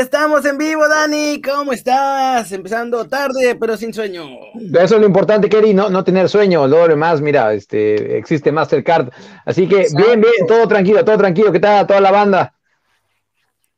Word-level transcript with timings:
estamos 0.00 0.44
en 0.46 0.56
vivo, 0.56 0.88
Dani. 0.88 1.40
¿Cómo 1.42 1.72
estás? 1.72 2.50
Empezando 2.52 3.06
tarde, 3.06 3.54
pero 3.56 3.76
sin 3.76 3.92
sueño. 3.92 4.24
Eso 4.54 4.94
es 4.94 5.00
lo 5.00 5.06
importante, 5.06 5.48
Kerry, 5.48 5.74
no, 5.74 5.90
no 5.90 6.02
tener 6.02 6.28
sueño. 6.28 6.66
Lo 6.66 6.88
demás, 6.88 7.20
mira, 7.20 7.52
este, 7.52 8.16
existe 8.16 8.50
Mastercard. 8.50 9.10
Así 9.44 9.68
que 9.68 9.86
bien, 9.94 10.20
bien, 10.20 10.46
todo 10.48 10.66
tranquilo, 10.66 11.04
todo 11.04 11.18
tranquilo. 11.18 11.52
¿Qué 11.52 11.60
tal 11.60 11.86
toda 11.86 12.00
la 12.00 12.10
banda? 12.10 12.54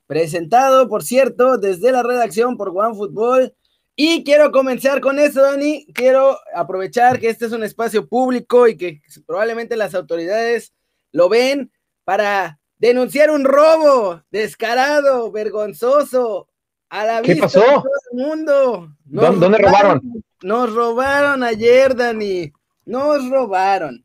Presentado, 0.06 0.88
por 0.88 1.02
cierto, 1.02 1.58
desde 1.58 1.90
la 1.90 2.02
redacción 2.02 2.56
por 2.56 2.68
OneFootball. 2.68 3.54
Y 3.96 4.24
quiero 4.24 4.52
comenzar 4.52 5.00
con 5.00 5.18
eso, 5.18 5.42
Dani. 5.42 5.86
Quiero 5.92 6.38
aprovechar 6.54 7.18
que 7.18 7.28
este 7.28 7.46
es 7.46 7.52
un 7.52 7.64
espacio 7.64 8.08
público 8.08 8.68
y 8.68 8.76
que 8.76 9.02
probablemente 9.26 9.76
las 9.76 9.94
autoridades 9.94 10.72
lo 11.10 11.28
ven 11.28 11.72
para 12.04 12.58
denunciar 12.82 13.30
un 13.30 13.44
robo 13.44 14.22
descarado, 14.32 15.30
vergonzoso, 15.30 16.48
a 16.90 17.06
la 17.06 17.22
¿Qué 17.22 17.36
pasó? 17.36 17.60
de 17.60 17.66
todo 17.66 17.84
el 18.10 18.18
mundo. 18.18 18.92
¿Dónde 19.04 19.58
robaron, 19.58 20.24
Nos 20.42 20.74
robaron 20.74 21.44
ayer, 21.44 21.94
Dani. 21.94 22.52
Nos 22.84 23.30
robaron. 23.30 24.04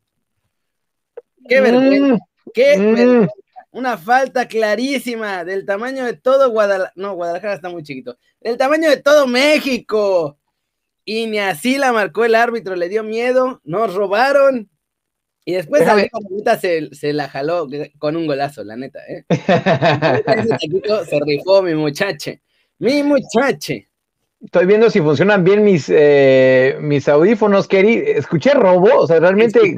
Qué 1.48 1.60
mm, 1.60 1.64
vergüenza. 1.64 2.24
Qué 2.54 2.78
mm. 2.78 2.94
vergüenza. 2.94 3.34
Una 3.72 3.98
falta 3.98 4.46
clarísima 4.46 5.44
del 5.44 5.66
tamaño 5.66 6.04
de 6.04 6.14
todo 6.14 6.48
Guadalajara. 6.48 6.92
No, 6.94 7.14
Guadalajara 7.14 7.54
está 7.54 7.68
muy 7.68 7.82
chiquito. 7.82 8.16
Del 8.40 8.56
tamaño 8.56 8.88
de 8.88 8.98
todo 8.98 9.26
México. 9.26 10.38
Y 11.04 11.26
ni 11.26 11.40
así 11.40 11.78
la 11.78 11.92
marcó 11.92 12.24
el 12.24 12.36
árbitro, 12.36 12.76
le 12.76 12.88
dio 12.88 13.02
miedo. 13.02 13.60
Nos 13.64 13.92
robaron. 13.92 14.70
Y 15.48 15.52
después 15.54 15.82
se, 16.60 16.94
se 16.94 17.12
la 17.14 17.26
jaló 17.26 17.66
con 17.98 18.16
un 18.16 18.26
golazo, 18.26 18.62
la 18.64 18.76
neta, 18.76 19.00
¿eh? 19.08 19.24
se 21.08 21.20
rifó 21.24 21.62
mi 21.62 21.74
muchache. 21.74 22.42
Mi 22.78 23.02
muchache. 23.02 23.88
Estoy 24.44 24.66
viendo 24.66 24.90
si 24.90 25.00
funcionan 25.00 25.44
bien 25.44 25.64
mis, 25.64 25.86
eh, 25.88 26.76
mis 26.82 27.08
audífonos, 27.08 27.66
Kerry. 27.66 27.94
Escuché 28.08 28.52
robo, 28.52 28.94
o 28.94 29.06
sea, 29.06 29.20
¿realmente 29.20 29.74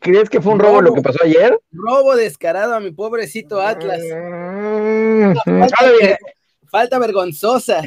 crees 0.00 0.30
que 0.30 0.40
fue 0.40 0.52
un 0.52 0.60
robo, 0.60 0.80
lo 0.82 0.94
que 0.94 1.02
pasó 1.02 1.18
ayer? 1.24 1.58
Robo 1.72 2.14
descarado 2.14 2.74
a 2.74 2.80
mi 2.80 2.92
pobrecito 2.92 3.60
Atlas. 3.60 4.00
Mm, 4.14 5.32
falta 6.70 7.00
vergonzosa. 7.00 7.82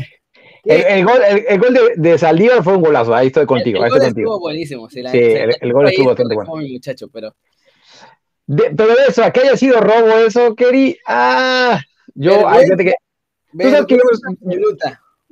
El, 0.64 1.06
gol, 1.06 1.20
el, 1.26 1.60
gol 1.60 1.74
de, 1.74 1.94
de, 1.98 2.18
Saldívar 2.18 2.64
fue 2.64 2.76
un 2.76 2.84
golazo, 2.84 3.16
ahí 3.16 3.28
estoy 3.28 3.46
contigo. 3.46 3.80
El, 3.80 3.86
el 3.86 3.90
gol 3.90 4.02
estuvo 4.04 4.40
buenísimo. 4.40 4.90
sí, 4.90 5.00
el, 5.00 5.74
gol 5.74 5.88
estuvo 5.88 6.08
bastante 6.08 6.36
bueno. 6.36 6.56
muchacho, 6.56 7.08
pero... 7.10 7.36
pero 8.48 8.94
eso, 9.08 9.24
que 9.34 9.40
haya 9.40 9.58
sido 9.58 9.82
robo 9.82 10.10
eso, 10.20 10.56
Kerry, 10.56 10.98
ah, 11.08 11.80
yo, 12.14 12.48
fíjate 12.50 12.86
que... 12.86 12.94
Tú 13.58 13.70
sabes 13.70 13.86
que 13.86 13.96
yo, 13.96 14.60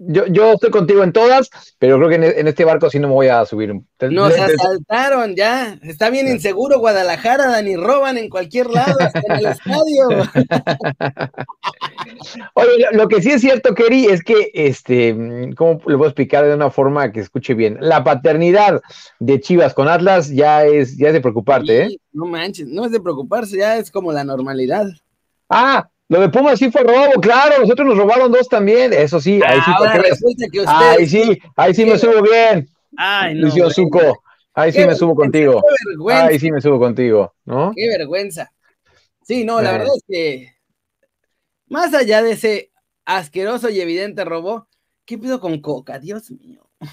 yo, 0.02 0.26
yo, 0.28 0.54
estoy 0.54 0.72
contigo 0.72 1.04
en 1.04 1.12
todas, 1.12 1.50
pero 1.78 1.98
creo 1.98 2.10
que 2.10 2.16
en, 2.16 2.48
este 2.48 2.64
barco 2.64 2.90
sí 2.90 3.00
no 3.00 3.10
me 3.10 3.14
voy 3.14 3.28
a 3.28 3.46
subir. 3.46 3.76
Nos 4.10 4.34
asaltaron 4.40 5.36
ya. 5.36 5.78
Está 5.84 6.10
bien 6.10 6.28
inseguro 6.28 6.80
Guadalajara, 6.80 7.48
Dani. 7.48 7.76
Roban 7.76 8.18
en 8.18 8.30
cualquier 8.30 8.70
lado, 8.70 8.96
hasta 9.00 9.20
en 9.20 9.32
el 9.34 9.46
estadio. 9.48 10.08
Oye, 12.54 12.86
lo 12.94 13.10
que 13.10 13.22
sí 13.22 13.32
es 13.32 13.42
cierto, 13.42 13.76
Kerry, 13.76 14.06
es 14.06 14.24
que, 14.24 14.52
este, 14.54 15.14
¿cómo 15.58 15.82
le 15.86 15.98
puedo 15.98 16.06
explicar 16.06 16.46
de 16.46 16.54
una 16.54 16.70
forma 16.70 17.12
que 17.12 17.20
escuche 17.20 17.54
bien? 17.54 17.78
La 17.82 18.04
paternidad 18.04 18.82
de 19.20 19.42
Chivas 19.42 19.74
con 19.74 19.90
Atlas 19.90 20.30
ya 20.30 20.66
es, 20.66 20.98
ya 20.98 21.08
es 21.08 21.14
de 21.14 21.22
preocuparte, 21.22 21.84
¿eh? 21.84 21.98
No 22.14 22.26
manches, 22.26 22.68
no 22.68 22.86
es 22.86 22.92
de 22.92 23.02
preocuparse, 23.02 23.58
ya 23.58 23.78
es 23.78 23.92
como 23.92 24.14
la 24.14 24.24
normalidad. 24.24 24.88
Ah, 25.50 25.90
lo 26.10 26.20
de 26.22 26.30
Pumas 26.30 26.58
sí 26.58 26.72
fue 26.72 26.82
robo, 26.82 27.22
claro, 27.22 27.60
nosotros 27.62 27.88
nos 27.88 27.98
robaron 27.98 28.32
dos 28.32 28.50
también, 28.50 28.92
eso 28.94 29.22
sí, 29.22 29.40
ahí 29.46 29.60
sí, 29.62 29.72
que 30.52 30.64
ahí 30.66 31.08
sí, 31.08 31.40
ahí 31.56 31.74
sí 31.76 31.86
me 31.86 32.00
subo 32.00 32.24
bien. 32.24 32.68
Ay, 32.98 33.36
no. 33.36 33.42
Lucio 33.42 33.70
Zuco, 33.70 34.24
ahí 34.56 34.72
sí 34.72 34.86
me 34.86 34.96
subo 34.96 35.14
contigo. 35.14 35.62
Ahí 36.12 36.40
sí 36.40 36.52
me 36.52 36.62
subo 36.62 36.80
contigo, 36.80 37.36
¿no? 37.46 37.72
Qué 37.76 37.88
vergüenza. 37.88 38.52
Sí, 39.22 39.46
no, 39.46 39.62
la 39.62 39.70
eh. 39.70 39.78
verdad 39.78 39.94
es 39.96 40.04
que 40.08 40.56
más 41.68 41.94
allá 41.94 42.24
de 42.24 42.32
ese 42.32 42.72
asqueroso 43.06 43.70
y 43.70 43.80
evidente 43.80 44.26
robo, 44.26 44.68
¿qué 45.06 45.20
pido 45.20 45.40
con 45.40 45.62
Coca? 45.62 46.00
Dios 46.00 46.32
mío. 46.32 46.68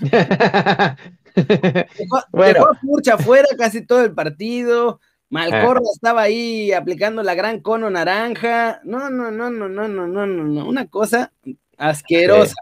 dejó, 1.35 2.23
bueno. 2.33 2.67
dejó 2.85 3.15
afuera 3.15 3.49
casi 3.57 3.87
todo 3.87 4.05
el 4.05 4.13
partido 4.13 5.01
eh. 5.27 5.29
Malcorra 5.31 5.81
estaba 5.93 6.23
ahí 6.23 6.73
aplicando 6.73 7.23
la 7.23 7.35
gran 7.35 7.61
cono 7.61 7.91
naranja. 7.91 8.81
No, 8.85 9.11
no, 9.11 9.31
no, 9.31 9.51
no, 9.51 9.69
no, 9.69 9.89
no, 9.89 10.07
no, 10.07 10.27
no, 10.27 10.67
Una 10.67 10.87
cosa 10.87 11.33
asquerosa. 11.77 12.55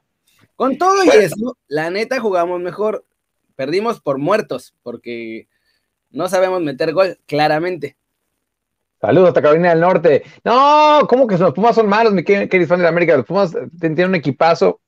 Con 0.56 0.78
todo 0.78 1.04
y 1.04 1.08
eso, 1.08 1.56
la 1.68 1.90
neta 1.90 2.20
jugamos 2.20 2.60
mejor. 2.60 3.04
Perdimos 3.56 4.00
por 4.00 4.18
muertos, 4.18 4.74
porque 4.82 5.48
no 6.10 6.28
sabemos 6.28 6.62
meter 6.62 6.92
gol, 6.92 7.18
claramente. 7.26 7.96
Saludos 9.00 9.28
hasta 9.28 9.42
Carolina 9.42 9.70
del 9.70 9.80
Norte. 9.80 10.22
No, 10.44 11.00
¿cómo 11.08 11.26
que 11.26 11.36
los 11.36 11.52
Pumas 11.52 11.74
son 11.74 11.88
malos, 11.88 12.14
mi 12.14 12.24
querido 12.24 12.66
fan 12.66 12.80
de 12.80 12.88
América? 12.88 13.16
Los 13.16 13.26
Pumas 13.26 13.54
eh, 13.54 13.68
tienen 13.78 14.08
un 14.08 14.14
equipazo 14.14 14.80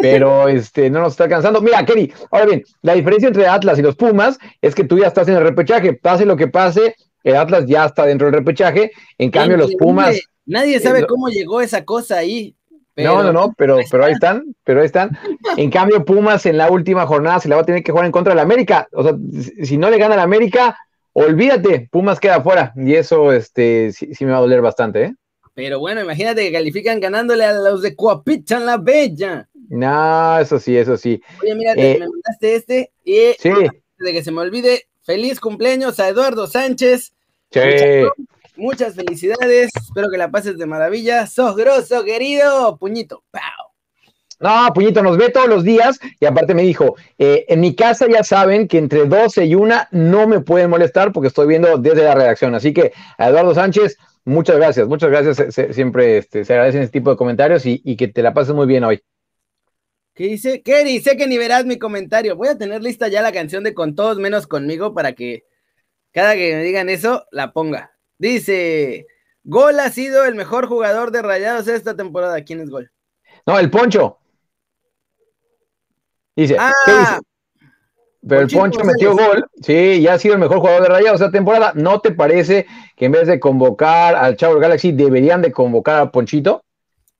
pero 0.00 0.48
este, 0.48 0.90
no 0.90 1.00
nos 1.00 1.12
está 1.12 1.24
alcanzando. 1.24 1.60
Mira, 1.60 1.84
Kerry, 1.84 2.12
ahora 2.30 2.46
bien, 2.46 2.64
la 2.82 2.94
diferencia 2.94 3.28
entre 3.28 3.46
Atlas 3.46 3.78
y 3.78 3.82
los 3.82 3.96
Pumas 3.96 4.38
es 4.60 4.74
que 4.74 4.84
tú 4.84 4.98
ya 4.98 5.08
estás 5.08 5.28
en 5.28 5.36
el 5.36 5.42
repechaje, 5.42 5.94
pase 5.94 6.24
lo 6.24 6.36
que 6.36 6.48
pase, 6.48 6.94
el 7.24 7.36
Atlas 7.36 7.66
ya 7.66 7.86
está 7.86 8.06
dentro 8.06 8.26
del 8.26 8.34
repechaje, 8.34 8.92
en 9.18 9.30
cambio 9.30 9.56
los 9.56 9.74
Pumas... 9.74 10.20
Nadie 10.46 10.80
sabe 10.80 11.06
cómo 11.06 11.28
llegó 11.28 11.60
esa 11.60 11.84
cosa 11.84 12.16
ahí. 12.16 12.56
no, 12.96 13.22
no, 13.22 13.32
no, 13.32 13.54
pero, 13.56 13.78
pero 13.88 14.04
ahí 14.04 14.12
están, 14.12 14.54
pero 14.64 14.80
ahí 14.80 14.86
están. 14.86 15.16
En 15.56 15.70
cambio, 15.70 16.04
Pumas 16.04 16.44
en 16.46 16.56
la 16.56 16.70
última 16.70 17.06
jornada 17.06 17.38
se 17.38 17.48
la 17.48 17.56
va 17.56 17.62
a 17.62 17.66
tener 17.66 17.84
que 17.84 17.92
jugar 17.92 18.06
en 18.06 18.12
contra 18.12 18.32
de 18.32 18.36
la 18.36 18.42
América. 18.42 18.88
O 18.92 19.04
sea, 19.04 19.14
si 19.62 19.78
no 19.78 19.90
le 19.90 19.98
gana 19.98 20.16
la 20.16 20.24
América, 20.24 20.76
olvídate, 21.12 21.88
Pumas 21.92 22.18
queda 22.18 22.40
fuera. 22.40 22.72
Y 22.74 22.94
eso 22.94 23.32
este, 23.32 23.92
sí, 23.92 24.12
sí 24.14 24.24
me 24.24 24.32
va 24.32 24.38
a 24.38 24.40
doler 24.40 24.60
bastante, 24.60 25.04
¿eh? 25.04 25.14
Pero 25.54 25.78
bueno, 25.78 26.00
imagínate 26.00 26.42
que 26.42 26.52
califican 26.52 27.00
ganándole 27.00 27.44
a 27.44 27.52
los 27.52 27.82
de 27.82 27.94
Coapichan 27.94 28.64
la 28.64 28.78
Bella. 28.78 29.48
No, 29.70 30.38
eso 30.38 30.58
sí, 30.58 30.76
eso 30.76 30.96
sí. 30.96 31.22
Oye, 31.42 31.54
mira, 31.54 31.72
eh, 31.76 31.96
me 31.98 32.08
mandaste 32.08 32.56
este 32.56 32.92
y 33.04 33.34
sí. 33.38 33.50
de 33.98 34.12
que 34.12 34.22
se 34.22 34.32
me 34.32 34.40
olvide, 34.40 34.88
feliz 35.02 35.40
cumpleaños 35.40 35.98
a 36.00 36.08
Eduardo 36.08 36.46
Sánchez. 36.46 37.12
Sí. 37.50 37.60
Muchas, 38.56 38.94
felicidades, 38.94 39.70
espero 39.74 40.10
que 40.10 40.18
la 40.18 40.30
pases 40.30 40.58
de 40.58 40.66
maravilla. 40.66 41.26
Sos 41.26 41.56
grosso, 41.56 42.04
querido. 42.04 42.76
Puñito, 42.78 43.22
¡pau! 43.30 43.42
No, 44.40 44.72
Puñito 44.74 45.02
nos 45.02 45.16
ve 45.16 45.30
todos 45.30 45.48
los 45.48 45.64
días 45.64 45.98
y 46.18 46.26
aparte 46.26 46.52
me 46.52 46.62
dijo, 46.62 46.96
eh, 47.18 47.46
en 47.48 47.60
mi 47.60 47.74
casa 47.74 48.06
ya 48.08 48.24
saben 48.24 48.68
que 48.68 48.78
entre 48.78 49.06
12 49.06 49.46
y 49.46 49.54
1 49.54 49.74
no 49.92 50.26
me 50.26 50.40
pueden 50.40 50.68
molestar 50.68 51.12
porque 51.12 51.28
estoy 51.28 51.46
viendo 51.46 51.78
desde 51.78 52.04
la 52.04 52.14
redacción. 52.14 52.54
Así 52.54 52.72
que 52.72 52.92
a 53.18 53.28
Eduardo 53.28 53.54
Sánchez, 53.54 53.96
Muchas 54.24 54.56
gracias, 54.56 54.86
muchas 54.86 55.10
gracias. 55.10 55.74
siempre 55.74 56.18
este, 56.18 56.44
se 56.44 56.52
agradecen 56.52 56.82
este 56.82 56.98
tipo 56.98 57.10
de 57.10 57.16
comentarios 57.16 57.64
y, 57.64 57.96
que 57.96 58.08
te 58.08 58.22
la 58.22 58.34
pases 58.34 58.54
muy 58.54 58.66
bien 58.66 58.84
hoy. 58.84 59.02
¿Qué 60.20 60.26
dice? 60.26 60.60
Kerry, 60.60 61.00
sé 61.00 61.16
que 61.16 61.26
ni 61.26 61.38
verás 61.38 61.64
mi 61.64 61.78
comentario. 61.78 62.36
Voy 62.36 62.48
a 62.48 62.58
tener 62.58 62.82
lista 62.82 63.08
ya 63.08 63.22
la 63.22 63.32
canción 63.32 63.64
de 63.64 63.72
Con 63.72 63.94
todos 63.94 64.18
menos 64.18 64.46
conmigo 64.46 64.92
para 64.92 65.14
que 65.14 65.46
cada 66.12 66.34
que 66.34 66.56
me 66.56 66.62
digan 66.62 66.90
eso, 66.90 67.24
la 67.30 67.54
ponga. 67.54 67.92
Dice, 68.18 69.06
Gol 69.44 69.80
ha 69.80 69.88
sido 69.88 70.26
el 70.26 70.34
mejor 70.34 70.66
jugador 70.66 71.10
de 71.10 71.22
Rayados 71.22 71.68
esta 71.68 71.96
temporada. 71.96 72.44
¿Quién 72.44 72.60
es 72.60 72.68
Gol? 72.68 72.92
No, 73.46 73.58
el 73.58 73.70
Poncho. 73.70 74.18
Dice, 76.36 76.58
ah, 76.58 77.18
pero 78.20 78.42
el 78.42 78.48
Poncho 78.48 78.84
metió 78.84 79.16
gol, 79.16 79.46
sí, 79.62 80.02
ya 80.02 80.12
ha 80.12 80.18
sido 80.18 80.34
el 80.34 80.40
mejor 80.40 80.58
jugador 80.58 80.82
de 80.82 80.88
Rayados 80.90 81.22
esta 81.22 81.32
temporada. 81.32 81.72
¿No 81.74 82.02
te 82.02 82.10
parece 82.10 82.66
que 82.94 83.06
en 83.06 83.12
vez 83.12 83.26
de 83.26 83.40
convocar 83.40 84.14
al 84.16 84.36
Chavo 84.36 84.58
Galaxy 84.58 84.92
deberían 84.92 85.40
de 85.40 85.50
convocar 85.50 85.98
a 85.98 86.12
Ponchito? 86.12 86.62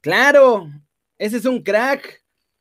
Claro, 0.02 0.68
ese 1.16 1.38
es 1.38 1.46
un 1.46 1.62
crack. 1.62 2.19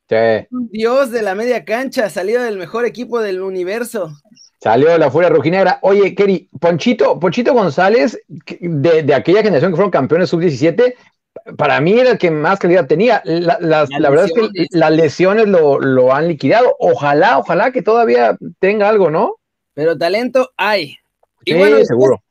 Sí. 0.10 0.48
Un 0.52 0.70
dios 0.70 1.12
de 1.12 1.22
la 1.22 1.36
media 1.36 1.64
cancha, 1.64 2.10
salido 2.10 2.42
del 2.42 2.58
mejor 2.58 2.86
equipo 2.86 3.22
del 3.22 3.42
universo. 3.42 4.12
Salió 4.62 4.98
la 4.98 5.12
furia 5.12 5.30
rojinera. 5.30 5.80
Oye, 5.84 6.16
Kerry, 6.16 6.50
Ponchito, 6.60 7.20
Ponchito 7.20 7.54
González, 7.54 8.20
de, 8.28 9.04
de 9.04 9.14
aquella 9.14 9.42
generación 9.42 9.72
que 9.72 9.76
fueron 9.76 9.92
campeones 9.92 10.30
sub-17, 10.30 10.96
para 11.58 11.80
mí 11.82 12.00
era 12.00 12.12
el 12.12 12.18
que 12.18 12.32
más 12.32 12.60
calidad 12.60 12.88
tenía. 12.88 13.22
La, 13.24 13.58
verdad 13.60 14.26
es 14.26 14.34
que 14.34 14.68
las 14.72 14.92
lesiones 14.92 15.48
lo, 15.48 16.14
han 16.14 16.28
liquidado. 16.28 16.76
Ojalá, 16.80 17.38
ojalá 17.38 17.72
que 17.72 17.82
todavía 17.82 18.38
tenga 18.60 18.90
algo, 18.90 19.10
¿no? 19.10 19.36
Pero 19.74 19.98
talento 19.98 20.52
hay. 20.58 20.98
Y 21.46 21.54
bueno, 21.54 21.84
seguro. 21.86 22.22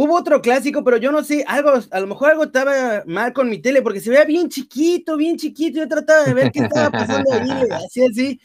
Hubo 0.00 0.14
otro 0.14 0.40
clásico, 0.40 0.84
pero 0.84 0.96
yo 0.96 1.10
no 1.10 1.24
sé, 1.24 1.44
algo, 1.48 1.72
a 1.90 1.98
lo 1.98 2.06
mejor 2.06 2.30
algo 2.30 2.44
estaba 2.44 3.02
mal 3.04 3.32
con 3.32 3.50
mi 3.50 3.58
tele, 3.58 3.82
porque 3.82 3.98
se 3.98 4.10
veía 4.10 4.24
bien 4.24 4.48
chiquito, 4.48 5.16
bien 5.16 5.36
chiquito. 5.36 5.80
Yo 5.80 5.88
trataba 5.88 6.22
de 6.22 6.34
ver 6.34 6.52
qué 6.52 6.60
estaba 6.60 6.88
pasando 6.88 7.32
ahí, 7.32 7.50
así, 7.72 8.06
así. 8.06 8.40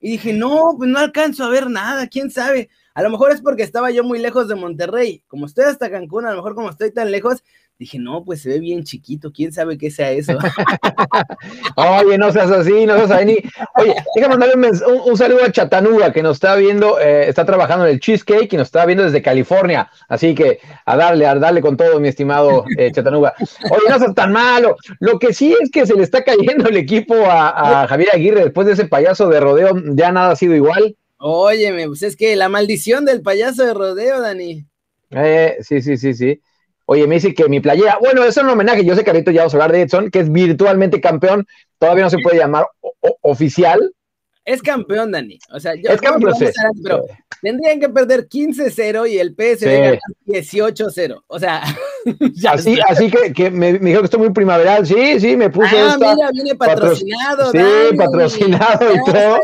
Y 0.00 0.10
dije, 0.10 0.34
no, 0.34 0.74
pues 0.76 0.90
no 0.90 0.98
alcanzo 0.98 1.44
a 1.44 1.48
ver 1.48 1.70
nada, 1.70 2.08
quién 2.08 2.30
sabe. 2.30 2.68
A 2.92 3.02
lo 3.02 3.08
mejor 3.08 3.32
es 3.32 3.40
porque 3.40 3.62
estaba 3.62 3.90
yo 3.90 4.04
muy 4.04 4.18
lejos 4.18 4.48
de 4.48 4.54
Monterrey. 4.54 5.24
Como 5.28 5.46
estoy 5.46 5.64
hasta 5.64 5.90
Cancún, 5.90 6.26
a 6.26 6.30
lo 6.30 6.36
mejor 6.36 6.54
como 6.54 6.68
estoy 6.68 6.92
tan 6.92 7.10
lejos, 7.10 7.42
Dije, 7.78 7.96
no, 8.00 8.24
pues 8.24 8.42
se 8.42 8.48
ve 8.48 8.58
bien 8.58 8.82
chiquito, 8.82 9.30
quién 9.30 9.52
sabe 9.52 9.78
qué 9.78 9.88
sea 9.88 10.10
eso. 10.10 10.36
Oye, 11.76 12.18
no 12.18 12.32
seas 12.32 12.50
así, 12.50 12.86
no 12.86 12.96
seas 12.96 13.12
ahí. 13.12 13.38
Oye, 13.76 13.94
déjame 14.16 14.36
mandarle 14.36 14.70
un, 15.06 15.16
saludo 15.16 15.44
a 15.44 15.52
Chatanuga, 15.52 16.12
que 16.12 16.20
nos 16.20 16.38
está 16.38 16.56
viendo, 16.56 16.98
eh, 16.98 17.28
está 17.28 17.44
trabajando 17.44 17.86
en 17.86 17.92
el 17.92 18.00
Cheesecake 18.00 18.52
y 18.52 18.56
nos 18.56 18.66
está 18.66 18.84
viendo 18.84 19.04
desde 19.04 19.22
California. 19.22 19.88
Así 20.08 20.34
que 20.34 20.58
a 20.84 20.96
darle, 20.96 21.24
a 21.24 21.36
darle 21.36 21.60
con 21.60 21.76
todo, 21.76 22.00
mi 22.00 22.08
estimado 22.08 22.64
eh, 22.76 22.90
Chatanuga. 22.90 23.34
Oye, 23.70 23.88
no 23.88 23.98
seas 24.00 24.14
tan 24.14 24.32
malo. 24.32 24.74
Lo 24.98 25.20
que 25.20 25.32
sí 25.32 25.54
es 25.60 25.70
que 25.70 25.86
se 25.86 25.94
le 25.94 26.02
está 26.02 26.24
cayendo 26.24 26.68
el 26.68 26.76
equipo 26.76 27.14
a, 27.26 27.82
a 27.82 27.86
Javier 27.86 28.08
Aguirre 28.12 28.42
después 28.42 28.66
de 28.66 28.72
ese 28.72 28.86
payaso 28.86 29.28
de 29.28 29.38
rodeo, 29.38 29.80
ya 29.94 30.10
nada 30.10 30.32
ha 30.32 30.36
sido 30.36 30.56
igual. 30.56 30.96
Óyeme, 31.18 31.86
pues 31.86 32.02
es 32.02 32.16
que 32.16 32.34
la 32.34 32.48
maldición 32.48 33.04
del 33.04 33.22
payaso 33.22 33.64
de 33.64 33.74
rodeo, 33.74 34.20
Dani. 34.20 34.64
Eh, 35.10 35.58
sí, 35.60 35.80
sí, 35.80 35.96
sí, 35.96 36.14
sí. 36.14 36.40
Oye, 36.90 37.06
me 37.06 37.16
dice 37.16 37.34
que 37.34 37.46
mi 37.50 37.60
playera, 37.60 37.98
bueno, 38.00 38.22
eso 38.22 38.40
es 38.40 38.44
un 38.44 38.48
homenaje, 38.48 38.82
yo 38.82 38.96
sé 38.96 39.04
que 39.04 39.10
ahorita 39.10 39.30
ya 39.30 39.42
vamos 39.42 39.52
a 39.52 39.56
hablar 39.58 39.72
de 39.72 39.82
Edson, 39.82 40.10
que 40.10 40.20
es 40.20 40.32
virtualmente 40.32 41.02
campeón, 41.02 41.46
todavía 41.78 42.04
no 42.04 42.08
se 42.08 42.16
puede 42.22 42.38
llamar 42.38 42.66
oficial. 43.20 43.92
Es 44.42 44.62
campeón, 44.62 45.12
Dani. 45.12 45.38
O 45.52 45.60
sea, 45.60 45.74
yo, 45.74 45.90
es 45.90 46.00
campeón, 46.00 46.32
pero 46.82 47.04
tendrían 47.42 47.78
que 47.78 47.90
perder 47.90 48.26
15-0 48.26 49.10
y 49.10 49.18
el 49.18 49.34
PSV 49.34 49.98
18-0. 50.26 51.24
O 51.26 51.38
sea, 51.38 51.62
así, 52.48 52.78
así 52.88 53.10
que, 53.34 53.50
me, 53.50 53.74
dijo 53.74 53.98
que 53.98 54.04
estoy 54.06 54.20
muy 54.20 54.30
primaveral. 54.30 54.86
Sí, 54.86 55.20
sí, 55.20 55.36
me 55.36 55.50
puso. 55.50 55.68
Ah, 55.76 55.98
mira, 56.00 56.30
viene 56.32 56.54
patrocinado. 56.54 57.52
sí, 57.52 57.96
patrocinado 57.98 58.94
y 58.94 59.12
todo. 59.12 59.38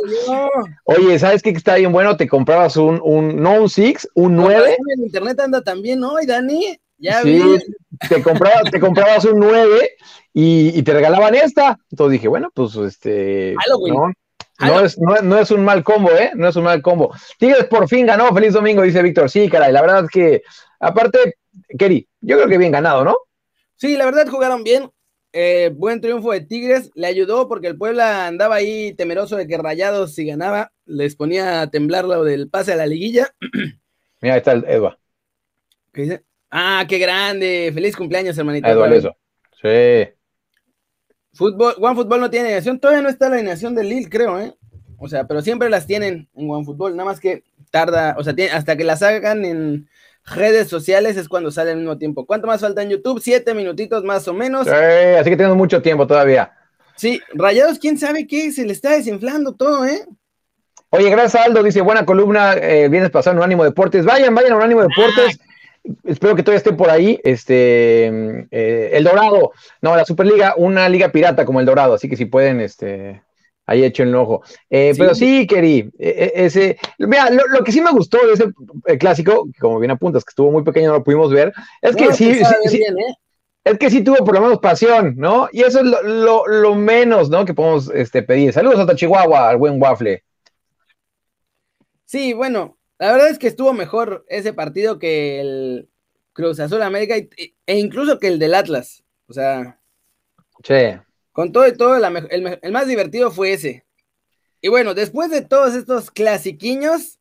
Oye, 0.85 1.19
¿sabes 1.19 1.43
qué 1.43 1.50
está 1.50 1.75
bien 1.75 1.93
bueno? 1.93 2.17
Te 2.17 2.26
comprabas 2.26 2.79
un, 2.79 3.02
un 3.05 3.43
no 3.43 3.61
un 3.61 3.69
6, 3.69 4.08
un 4.14 4.35
9. 4.35 4.79
En 4.97 5.05
internet 5.05 5.38
anda 5.40 5.61
también 5.61 6.02
hoy, 6.02 6.25
Dani. 6.25 6.79
Ya 6.99 7.23
sí, 7.23 7.43
te 8.08 8.23
comprabas, 8.23 8.70
te 8.70 8.81
comprabas 8.81 9.25
un 9.25 9.41
9 9.41 9.91
y, 10.32 10.82
te 10.82 10.93
regalaban 10.93 11.35
esta. 11.35 11.79
Entonces 11.91 12.12
dije, 12.12 12.29
bueno, 12.29 12.50
pues 12.55 12.75
este. 12.76 13.55
No, 14.61 14.81
es, 14.81 14.96
no, 14.99 15.38
es, 15.38 15.50
un 15.50 15.64
mal 15.64 15.82
combo, 15.82 16.11
¿eh? 16.12 16.31
No 16.35 16.49
es 16.49 16.56
un 16.56 16.64
mal 16.64 16.81
combo. 16.81 17.12
Tigres 17.38 17.64
por 17.64 17.88
fin 17.88 18.06
ganó. 18.06 18.32
Feliz 18.32 18.52
domingo, 18.52 18.82
dice 18.82 19.02
Víctor. 19.02 19.29
Sí, 19.29 19.49
caray. 19.49 19.73
La 19.73 19.82
verdad 19.82 20.05
es 20.05 20.11
que, 20.11 20.43
aparte, 20.79 21.38
Kerry, 21.76 22.08
yo 22.20 22.37
creo 22.37 22.49
que 22.49 22.58
bien 22.58 22.70
ganado, 22.70 23.05
¿no? 23.05 23.17
Sí, 23.75 23.97
la 23.97 24.05
verdad 24.05 24.29
jugaron 24.29 24.62
bien. 24.62 24.90
Eh, 25.32 25.73
buen 25.75 26.00
triunfo 26.00 26.31
de 26.31 26.43
Tigres. 26.43 26.93
Le 26.94 27.08
ayudó 27.08 27.49
porque 27.49 27.67
el 27.67 27.76
Puebla 27.76 28.29
andaba 28.29 28.55
ahí 28.55 28.94
temeroso 28.94 29.37
de 29.37 29.49
que 29.49 29.58
Rayados, 29.58 30.14
si 30.14 30.25
ganaba, 30.25 30.70
les 30.87 31.17
ponía 31.17 31.61
a 31.61 31.70
temblar 31.70 32.05
lo 32.05 32.23
del 32.23 32.49
pase 32.49 32.73
a 32.73 32.76
la 32.76 32.87
liguilla. 32.87 33.35
Mira, 34.20 34.35
ahí 34.35 34.38
está 34.38 34.52
el 34.52 34.64
Edva. 34.64 34.99
¿Qué 35.93 36.02
dice? 36.02 36.25
Ah, 36.56 36.85
qué 36.89 36.99
grande. 36.99 37.73
Feliz 37.75 37.97
cumpleaños, 37.97 38.39
hermanito. 38.39 38.69
Eduardo, 38.69 38.95
eso. 38.95 39.17
Sí. 39.61 40.09
Fútbol, 41.33 41.75
OneFootball 41.81 42.21
no 42.21 42.31
tiene 42.31 42.47
alineación. 42.47 42.79
Todavía 42.79 43.03
no 43.03 43.09
está 43.09 43.29
la 43.29 43.35
alineación 43.35 43.75
del 43.75 43.89
Lille, 43.89 44.09
creo, 44.09 44.39
¿eh? 44.39 44.55
O 44.99 45.09
sea, 45.09 45.27
pero 45.27 45.43
siempre 45.43 45.69
las 45.69 45.89
tienen 45.89 46.29
en 46.33 46.49
OneFootball. 46.49 46.95
Nada 46.95 47.11
más 47.11 47.19
que 47.19 47.43
tarda, 47.73 48.15
o 48.17 48.23
sea, 48.23 48.35
hasta 48.53 48.77
que 48.77 48.85
las 48.85 49.03
hagan 49.03 49.45
en 49.45 49.89
redes 50.27 50.69
sociales 50.69 51.17
es 51.17 51.29
cuando 51.29 51.51
sale 51.51 51.73
al 51.73 51.79
mismo 51.79 51.99
tiempo. 51.99 52.25
¿Cuánto 52.25 52.47
más 52.47 52.61
falta 52.61 52.85
en 52.85 52.91
YouTube? 52.91 53.21
Siete 53.21 53.53
minutitos 53.53 54.05
más 54.05 54.29
o 54.29 54.33
menos. 54.33 54.69
Sí, 54.69 54.73
así 54.73 55.31
que 55.31 55.37
tenemos 55.37 55.57
mucho 55.57 55.83
tiempo 55.83 56.07
todavía. 56.07 56.53
Sí, 56.95 57.21
Rayados, 57.33 57.81
quién 57.81 57.99
sabe 57.99 58.29
qué, 58.29 58.53
se 58.53 58.65
le 58.65 58.73
está 58.73 58.91
desinflando 58.91 59.55
todo, 59.57 59.85
¿eh? 59.87 60.07
Oye, 60.91 61.11
gracias 61.11 61.45
Aldo, 61.45 61.65
dice, 61.65 61.81
buena 61.81 62.07
columna, 62.07 62.53
eh, 62.53 62.89
vienes 62.89 63.11
pasando 63.11 63.41
un 63.41 63.45
ánimo 63.45 63.65
deportes. 63.65 64.05
Vayan, 64.05 64.33
vayan 64.37 64.53
a 64.53 64.57
un 64.57 64.62
ánimo 64.62 64.83
deportes. 64.83 65.37
Ah, 65.41 65.54
espero 66.05 66.35
que 66.35 66.43
todavía 66.43 66.59
esté 66.59 66.73
por 66.73 66.91
ahí, 66.91 67.21
este, 67.25 68.07
eh, 68.51 68.91
El 68.93 69.05
Dorado, 69.05 69.53
no, 69.83 69.97
la 69.97 70.05
Superliga, 70.05 70.55
una 70.57 70.89
liga 70.89 71.11
pirata 71.11 71.45
como 71.45 71.61
El 71.61 71.67
Dorado, 71.67 71.95
así 71.95 72.09
que 72.09 72.17
si 72.17 72.25
pueden, 72.27 72.61
este, 72.61 73.23
ahí 73.67 73.85
echen 73.85 74.09
el 74.09 74.15
ojo. 74.17 74.43
Eh, 74.71 74.95
pero 74.97 75.15
sí, 75.15 75.47
Keri, 75.47 75.91
e, 75.99 76.09
e, 76.09 76.45
ese, 76.47 76.79
mira, 76.99 77.31
lo, 77.31 77.63
que 77.65 77.73
sí 77.73 77.81
me 77.81 77.93
gustó 77.93 78.19
de 78.27 78.33
ese 78.33 78.99
clásico, 78.99 79.49
como 79.61 79.79
bien 79.79 79.91
apuntas, 79.91 80.25
que 80.25 80.31
estuvo 80.31 80.51
muy 80.51 80.63
pequeño, 80.63 80.89
no 80.89 80.95
lo 80.95 81.05
pudimos 81.05 81.33
ver, 81.33 81.53
es 81.83 81.95
que 81.97 82.13
sí, 82.13 82.35
sí, 82.69 82.83
¿eh? 82.83 83.15
es 83.65 83.79
que 83.79 83.91
sí 83.91 84.03
tuvo 84.03 84.17
por 84.25 84.35
lo 84.35 84.43
menos 84.43 84.59
pasión, 84.59 85.15
¿no? 85.17 85.49
Y 85.51 85.63
eso 85.63 85.81
es 85.81 85.87
lo, 86.05 86.75
menos, 86.75 87.31
¿no? 87.31 87.45
Que 87.45 87.55
podemos 87.55 87.91
este, 87.95 88.23
pedir. 88.23 88.53
Saludos 88.53 88.79
hasta 88.79 88.95
Chihuahua, 88.95 89.49
al 89.49 89.57
buen 89.57 89.81
Waffle. 89.81 90.23
Sí, 92.05 92.35
bueno, 92.35 92.77
la 92.99 93.12
verdad 93.12 93.29
es 93.29 93.38
que 93.38 93.49
estuvo 93.49 93.73
mejor 93.73 94.25
ese 94.29 94.52
partido 94.52 94.99
que 94.99 95.41
el 95.41 95.88
Cruz 96.32 96.61
Azul 96.61 96.82
América 96.82 97.17
e 97.17 97.79
incluso 97.79 98.19
que 98.19 98.29
el 98.29 98.38
del 98.38 98.55
Atlas. 98.55 99.05
O 99.26 99.32
sea, 99.32 99.81
con 101.32 101.52
todo 101.52 101.67
y 101.67 101.76
todo, 101.76 101.96
el, 101.96 102.73
más 102.73 102.87
divertido 102.87 103.31
fue 103.31 103.52
ese. 103.52 103.85
Y 104.61 104.69
bueno, 104.69 104.94
después 104.94 105.31
de 105.31 105.43
todos 105.43 105.75
estos 105.75 106.11
clasiquiños, 106.11 107.19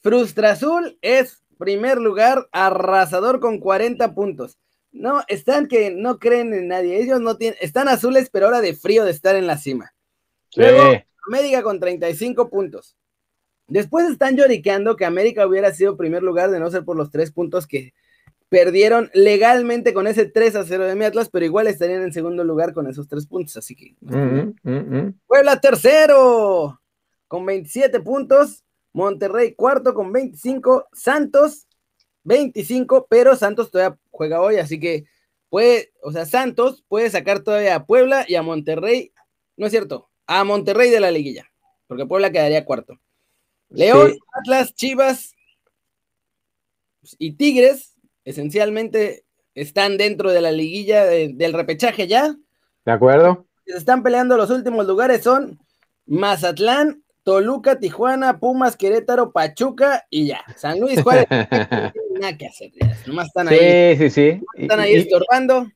Frustra 0.00 0.52
Azul 0.52 0.98
es 1.02 1.42
primer 1.58 1.98
lugar, 1.98 2.48
arrasador 2.52 3.40
con 3.40 3.58
40 3.58 4.14
puntos. 4.14 4.58
No, 4.92 5.24
están 5.28 5.66
que 5.66 5.90
no 5.90 6.18
creen 6.18 6.54
en 6.54 6.68
nadie. 6.68 7.00
Ellos 7.02 7.20
no 7.20 7.36
tienen, 7.36 7.58
están 7.60 7.88
azules, 7.88 8.30
pero 8.30 8.46
ahora 8.46 8.60
de 8.60 8.74
frío 8.74 9.04
de 9.04 9.10
estar 9.10 9.34
en 9.34 9.46
la 9.46 9.58
cima. 9.58 9.94
Luego, 10.54 11.02
América 11.26 11.62
con 11.62 11.80
35 11.80 12.48
puntos. 12.48 12.96
Después 13.68 14.08
están 14.08 14.36
lloriqueando 14.36 14.96
que 14.96 15.04
América 15.04 15.46
hubiera 15.46 15.72
sido 15.72 15.96
primer 15.96 16.22
lugar 16.22 16.50
de 16.50 16.60
no 16.60 16.70
ser 16.70 16.84
por 16.84 16.96
los 16.96 17.10
tres 17.10 17.32
puntos 17.32 17.66
que 17.66 17.94
perdieron 18.48 19.10
legalmente 19.12 19.92
con 19.92 20.06
ese 20.06 20.26
3 20.26 20.56
a 20.56 20.64
0 20.64 20.84
de 20.84 20.94
mi 20.94 21.04
Atlas, 21.04 21.28
pero 21.28 21.44
igual 21.44 21.66
estarían 21.66 22.02
en 22.02 22.12
segundo 22.12 22.44
lugar 22.44 22.72
con 22.72 22.86
esos 22.86 23.08
tres 23.08 23.26
puntos. 23.26 23.56
Así 23.56 23.74
que 23.74 23.96
Puebla 25.26 25.60
tercero 25.60 26.80
con 27.26 27.44
27 27.44 28.00
puntos, 28.00 28.64
Monterrey 28.92 29.54
cuarto 29.54 29.94
con 29.94 30.12
25, 30.12 30.88
Santos 30.92 31.66
25, 32.26 33.06
pero 33.08 33.36
Santos 33.36 33.70
todavía 33.70 33.98
juega 34.10 34.40
hoy, 34.40 34.56
así 34.56 34.80
que 34.80 35.04
puede, 35.48 35.92
o 36.02 36.10
sea, 36.12 36.26
Santos 36.26 36.84
puede 36.88 37.08
sacar 37.08 37.40
todavía 37.40 37.76
a 37.76 37.86
Puebla 37.86 38.24
y 38.26 38.34
a 38.34 38.42
Monterrey, 38.42 39.12
no 39.56 39.66
es 39.66 39.72
cierto, 39.72 40.10
a 40.26 40.42
Monterrey 40.42 40.90
de 40.90 41.00
la 41.00 41.12
liguilla, 41.12 41.50
porque 41.86 42.04
Puebla 42.04 42.32
quedaría 42.32 42.64
cuarto. 42.64 42.98
León, 43.68 44.16
Atlas, 44.32 44.74
Chivas 44.74 45.34
y 47.18 47.32
Tigres, 47.32 47.94
esencialmente 48.24 49.24
están 49.54 49.96
dentro 49.96 50.32
de 50.32 50.40
la 50.40 50.52
liguilla 50.52 51.04
del 51.04 51.52
repechaje 51.52 52.06
ya. 52.06 52.36
De 52.84 52.92
acuerdo. 52.92 53.46
Se 53.64 53.76
están 53.76 54.02
peleando 54.02 54.36
los 54.36 54.50
últimos 54.50 54.86
lugares 54.86 55.22
son 55.22 55.58
Mazatlán, 56.06 57.02
Toluca, 57.24 57.80
Tijuana, 57.80 58.38
Pumas, 58.38 58.76
Querétaro, 58.76 59.32
Pachuca 59.32 60.06
y 60.10 60.28
ya. 60.28 60.44
San 60.56 60.78
Luis 60.78 61.02
Juárez, 61.02 61.26
nada 62.20 62.36
que 62.38 62.46
hacer, 62.46 62.70
nomás 63.06 63.26
están 63.26 63.48
ahí. 63.48 63.96
Sí, 63.96 63.96
sí, 63.98 64.10
sí. 64.10 64.40
Están 64.54 64.80
ahí 64.80 64.94
estorbando. 64.94 65.66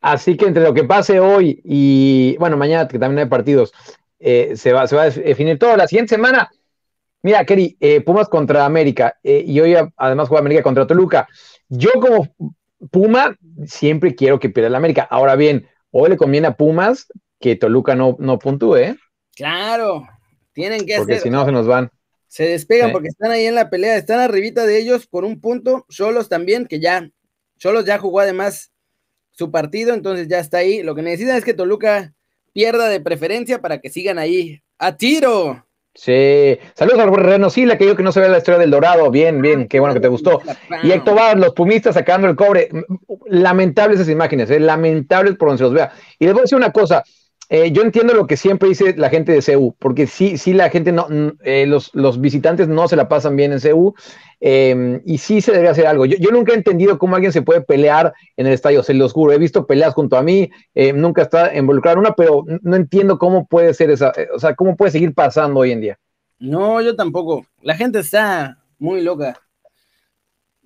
Así 0.00 0.36
que 0.36 0.46
entre 0.46 0.62
lo 0.62 0.74
que 0.74 0.84
pase 0.84 1.18
hoy 1.18 1.60
y, 1.64 2.36
bueno, 2.38 2.56
mañana 2.56 2.86
que 2.86 2.98
también 2.98 3.20
hay 3.20 3.30
partidos, 3.30 3.72
eh, 4.22 4.52
se, 4.56 4.72
va, 4.72 4.86
se 4.86 4.94
va 4.94 5.02
a 5.02 5.10
definir 5.10 5.58
todo. 5.58 5.76
La 5.76 5.88
siguiente 5.88 6.14
semana, 6.14 6.50
mira, 7.22 7.44
Keri, 7.44 7.76
eh, 7.80 8.00
Pumas 8.00 8.28
contra 8.28 8.64
América, 8.64 9.18
eh, 9.22 9.42
y 9.46 9.58
hoy 9.60 9.74
además 9.96 10.28
juega 10.28 10.40
América 10.40 10.62
contra 10.62 10.86
Toluca. 10.86 11.28
Yo 11.68 11.90
como 12.00 12.34
Puma 12.90 13.36
siempre 13.66 14.14
quiero 14.14 14.38
que 14.38 14.50
pierda 14.50 14.70
la 14.70 14.78
América. 14.78 15.06
Ahora 15.10 15.34
bien, 15.34 15.66
hoy 15.90 16.10
le 16.10 16.16
conviene 16.16 16.46
a 16.46 16.56
Pumas 16.56 17.06
que 17.40 17.56
Toluca 17.56 17.94
no, 17.94 18.16
no 18.20 18.38
puntúe. 18.38 18.96
Claro, 19.34 20.06
tienen 20.52 20.86
que 20.86 20.98
Porque 20.98 21.18
si 21.18 21.30
no 21.30 21.44
se 21.44 21.52
nos 21.52 21.66
van. 21.66 21.90
Se 22.28 22.44
despegan 22.44 22.92
porque 22.92 23.08
están 23.08 23.30
ahí 23.30 23.44
en 23.44 23.54
la 23.54 23.68
pelea, 23.68 23.96
están 23.96 24.18
arribita 24.20 24.64
de 24.64 24.78
ellos 24.78 25.06
por 25.06 25.26
un 25.26 25.40
punto, 25.40 25.84
Solos 25.90 26.30
también, 26.30 26.66
que 26.66 26.80
ya, 26.80 27.10
Solos 27.58 27.84
ya 27.84 27.98
jugó 27.98 28.20
además 28.20 28.72
su 29.32 29.50
partido, 29.50 29.92
entonces 29.92 30.28
ya 30.28 30.38
está 30.38 30.58
ahí. 30.58 30.82
Lo 30.82 30.94
que 30.94 31.02
necesitan 31.02 31.36
es 31.36 31.44
que 31.44 31.52
Toluca 31.52 32.14
pierda 32.52 32.88
de 32.88 33.00
preferencia 33.00 33.60
para 33.60 33.80
que 33.80 33.90
sigan 33.90 34.18
ahí 34.18 34.62
a 34.78 34.96
tiro. 34.96 35.66
Sí, 35.94 36.58
saludos 36.74 37.00
al 37.00 37.14
Reno 37.14 37.50
Sila, 37.50 37.76
que 37.76 37.84
yo 37.84 37.94
que 37.94 38.02
no 38.02 38.12
se 38.12 38.20
ve 38.20 38.28
la 38.28 38.38
historia 38.38 38.58
del 38.58 38.70
Dorado. 38.70 39.10
Bien, 39.10 39.42
bien, 39.42 39.68
qué 39.68 39.78
bueno 39.78 39.92
que 39.92 40.00
te 40.00 40.08
gustó. 40.08 40.40
Y 40.82 40.90
Héctor 40.90 41.14
Bar, 41.14 41.38
los 41.38 41.52
pumistas 41.52 41.94
sacando 41.94 42.28
el 42.28 42.36
cobre. 42.36 42.70
Lamentables 43.26 44.00
esas 44.00 44.10
imágenes, 44.10 44.50
¿eh? 44.50 44.58
lamentables 44.58 45.36
por 45.36 45.48
donde 45.48 45.58
se 45.58 45.64
los 45.64 45.74
vea. 45.74 45.92
Y 46.18 46.24
les 46.24 46.32
voy 46.32 46.40
a 46.40 46.42
decir 46.44 46.56
una 46.56 46.72
cosa: 46.72 47.04
eh, 47.54 47.70
yo 47.70 47.82
entiendo 47.82 48.14
lo 48.14 48.26
que 48.26 48.38
siempre 48.38 48.70
dice 48.70 48.94
la 48.96 49.10
gente 49.10 49.30
de 49.30 49.42
CEU, 49.42 49.76
porque 49.78 50.06
sí, 50.06 50.38
sí 50.38 50.54
la 50.54 50.70
gente 50.70 50.90
no, 50.90 51.06
eh, 51.44 51.66
los, 51.66 51.90
los, 51.92 52.18
visitantes 52.18 52.66
no 52.66 52.88
se 52.88 52.96
la 52.96 53.10
pasan 53.10 53.36
bien 53.36 53.52
en 53.52 53.60
CEU 53.60 53.94
em, 54.40 55.02
y 55.04 55.18
sí 55.18 55.42
se 55.42 55.52
debe 55.52 55.68
hacer 55.68 55.86
algo. 55.86 56.06
Yo, 56.06 56.30
nunca 56.30 56.52
he 56.52 56.56
entendido 56.56 56.96
cómo 56.98 57.14
alguien 57.14 57.30
se 57.30 57.42
puede 57.42 57.60
pelear 57.60 58.14
en 58.38 58.46
el 58.46 58.54
estadio, 58.54 58.82
se 58.82 58.94
los 58.94 59.12
juro. 59.12 59.32
He 59.34 59.38
visto 59.38 59.66
peleas 59.66 59.92
junto 59.92 60.16
a 60.16 60.22
mí, 60.22 60.50
eh, 60.74 60.94
nunca 60.94 61.20
está 61.20 61.54
involucrado 61.54 61.98
en 61.98 62.06
una, 62.06 62.14
pero 62.14 62.42
no 62.62 62.74
entiendo 62.74 63.18
cómo 63.18 63.46
puede 63.46 63.74
ser 63.74 63.90
esa, 63.90 64.14
o 64.34 64.38
sea, 64.38 64.54
cómo 64.54 64.74
puede 64.74 64.92
seguir 64.92 65.12
pasando 65.12 65.60
hoy 65.60 65.72
en 65.72 65.82
día. 65.82 65.98
No, 66.38 66.80
yo 66.80 66.96
tampoco. 66.96 67.44
La 67.60 67.76
gente 67.76 67.98
está 67.98 68.62
muy 68.78 69.02
loca. 69.02 69.38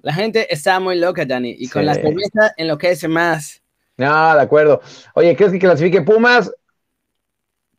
La 0.02 0.12
gente 0.12 0.47
está 0.55 0.78
muy 0.78 0.97
loca, 0.97 1.25
Dani, 1.25 1.52
y 1.59 1.69
con 1.69 1.85
la 1.85 1.95
cerveza 1.95 2.55
enloquece 2.57 3.09
más. 3.09 3.61
No, 3.97 4.37
de 4.37 4.40
acuerdo. 4.40 4.81
Oye, 5.14 5.35
¿crees 5.35 5.50
que 5.50 5.59
clasifique 5.59 6.00
Pumas? 6.02 6.52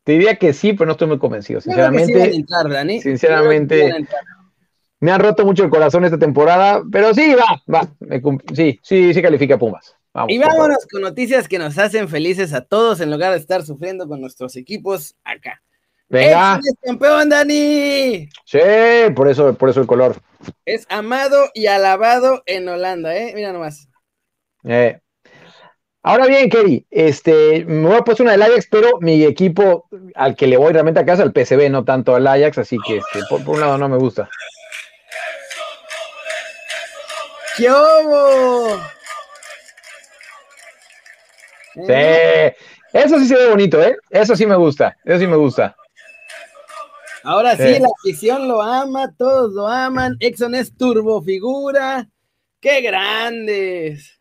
Te 0.07 0.13
diría 0.13 0.37
que 0.37 0.53
sí, 0.53 0.71
pero 0.71 0.85
no 0.85 0.93
estoy 0.93 1.09
muy 1.09 1.19
convencido. 1.19 1.59
Sinceramente, 1.59 2.31
sinceramente, 3.01 3.93
me 5.01 5.11
han 5.11 5.19
roto 5.19 5.43
mucho 5.45 5.65
el 5.65 5.69
corazón 5.69 6.05
esta 6.05 6.17
temporada, 6.17 6.81
pero 6.89 7.13
sí, 7.13 7.35
va, 7.35 7.61
va. 7.69 7.89
sí, 8.55 8.79
sí, 8.81 9.13
sí 9.13 9.21
califica 9.21 9.57
Pumas. 9.57 9.97
y 10.29 10.37
vámonos 10.37 10.87
con 10.89 11.01
noticias 11.01 11.49
que 11.49 11.59
nos 11.59 11.77
hacen 11.77 12.07
felices 12.07 12.53
a 12.53 12.61
todos 12.61 13.01
en 13.01 13.11
lugar 13.11 13.33
de 13.33 13.39
estar 13.39 13.63
sufriendo 13.63 14.07
con 14.07 14.21
nuestros 14.21 14.55
equipos 14.55 15.17
acá. 15.25 15.61
Venga. 16.07 16.61
¡Es 16.63 16.75
campeón, 16.81 17.27
Dani! 17.27 18.29
Sí, 18.45 18.59
por 19.13 19.27
eso, 19.27 19.55
por 19.55 19.67
eso 19.67 19.81
el 19.81 19.87
color. 19.87 20.15
Es 20.63 20.85
amado 20.87 21.49
y 21.53 21.67
alabado 21.67 22.43
en 22.45 22.69
Holanda, 22.69 23.13
¿eh? 23.13 23.33
Mira 23.35 23.51
nomás. 23.51 23.89
Eh, 24.63 25.01
Ahora 26.07 26.25
bien, 26.25 26.49
Kerry, 26.49 26.85
este, 26.89 27.65
me 27.65 27.85
voy 27.85 27.97
a 27.97 28.01
poner 28.01 28.21
una 28.21 28.31
del 28.31 28.41
Ajax, 28.43 28.69
pero 28.71 28.97
mi 29.01 29.25
equipo 29.25 29.89
al 30.15 30.37
que 30.37 30.47
le 30.47 30.55
voy 30.55 30.71
realmente 30.71 31.01
a 31.01 31.05
casa, 31.05 31.21
el 31.21 31.33
PCB, 31.33 31.69
no 31.69 31.83
tanto 31.83 32.15
al 32.15 32.25
Ajax, 32.25 32.59
así 32.59 32.77
que 32.87 32.99
este, 32.99 33.19
por, 33.29 33.41
un 33.41 33.59
lado 33.59 33.77
no 33.77 33.89
me 33.89 33.97
gusta. 33.97 34.29
¡Qué 37.57 37.69
hubo! 37.69 38.79
Sí, 41.75 42.55
eso 42.93 43.19
sí 43.19 43.27
se 43.27 43.35
ve 43.35 43.49
bonito, 43.49 43.83
¿eh? 43.83 43.97
Eso 44.09 44.33
sí 44.37 44.45
me 44.45 44.55
gusta, 44.55 44.95
eso 45.03 45.19
sí 45.19 45.27
me 45.27 45.35
gusta. 45.35 45.75
Ahora 47.23 47.57
sí, 47.57 47.79
la 47.79 47.89
afición 47.99 48.47
lo 48.47 48.61
ama, 48.61 49.13
todos 49.17 49.51
lo 49.51 49.67
aman. 49.67 50.15
Exxon 50.21 50.55
es 50.55 50.73
turbofigura. 50.73 52.07
¡Qué 52.61 52.79
grandes! 52.79 54.17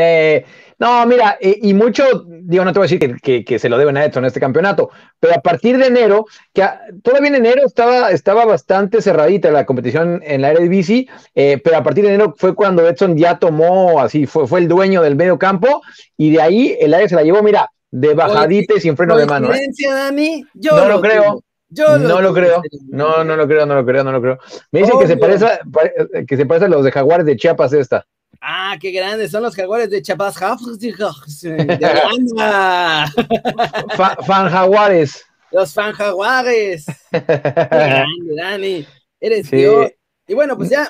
Eh, 0.00 0.44
no, 0.78 1.04
mira, 1.06 1.36
y, 1.40 1.74
mucho, 1.74 2.04
digo, 2.24 2.64
no 2.64 2.72
te 2.72 2.78
voy 2.78 2.86
a 2.86 2.88
decir 2.88 3.44
que, 3.44 3.58
se 3.58 3.68
lo 3.68 3.78
deben 3.78 3.96
a 3.96 4.04
Edson 4.04 4.24
este 4.24 4.38
campeonato, 4.38 4.90
pero 5.18 5.34
a 5.34 5.40
partir 5.40 5.76
de 5.76 5.88
enero, 5.88 6.26
que 6.54 6.64
todavía 7.02 7.30
en 7.30 7.34
enero 7.34 7.66
estaba, 7.66 8.12
estaba 8.12 8.44
bastante 8.44 9.02
cerradita 9.02 9.50
la 9.50 9.66
competición 9.66 10.22
en 10.24 10.42
la 10.42 10.52
Eredivisie, 10.52 11.08
eh, 11.34 11.60
pero 11.64 11.78
a 11.78 11.82
partir 11.82 12.04
de 12.04 12.10
enero 12.14 12.32
fue 12.36 12.54
cuando 12.54 12.86
Edson 12.86 13.16
ya 13.16 13.40
tomó, 13.40 14.00
así, 14.00 14.26
fue, 14.26 14.46
fue 14.46 14.60
el 14.60 14.68
dueño 14.68 15.02
del 15.02 15.16
medio 15.16 15.36
campo, 15.36 15.82
y 16.16 16.30
de 16.30 16.42
ahí 16.42 16.76
el 16.78 16.94
área 16.94 17.08
se 17.08 17.16
la 17.16 17.24
llevó, 17.24 17.42
mira, 17.42 17.68
de 17.90 18.14
bajadita 18.14 18.74
y 18.76 18.80
sin 18.80 18.96
freno 18.96 19.16
de 19.16 19.26
mano. 19.26 19.52
¿eh? 19.52 19.68
Dani? 19.84 20.44
Yo 20.54 20.76
no 20.76 20.88
lo, 20.88 21.00
creo. 21.00 21.42
Yo 21.70 21.98
no 21.98 22.20
lo, 22.22 22.32
creo. 22.32 22.62
No, 22.88 23.24
no 23.24 23.34
lo 23.34 23.48
creo, 23.48 23.66
no 23.66 23.74
lo 23.74 23.84
creo, 23.84 24.04
no 24.04 24.12
lo 24.12 24.20
creo. 24.22 24.38
Me 24.70 24.80
dicen 24.80 24.96
que 25.00 25.08
se 25.08 25.16
parece, 25.16 25.46
que 26.24 26.36
se 26.36 26.46
parece 26.46 26.66
a 26.66 26.68
los 26.68 26.84
de 26.84 26.92
Jaguares 26.92 27.26
de 27.26 27.36
Chiapas 27.36 27.72
esta. 27.72 28.06
Ah, 28.40 28.76
qué 28.80 28.90
grandes 28.90 29.30
son 29.30 29.42
los 29.42 29.54
jaguares 29.54 29.90
de 29.90 30.00
Chiapas. 30.02 30.38
fan 34.26 34.48
jaguares. 34.50 35.24
Los 35.50 35.72
fan 35.72 35.92
jaguares. 35.92 36.86
qué 37.10 37.20
grande, 37.26 38.34
Dani. 38.36 38.86
Eres 39.20 39.50
Dios. 39.50 39.90
Y 40.26 40.34
bueno, 40.34 40.56
pues 40.56 40.70
ya 40.70 40.88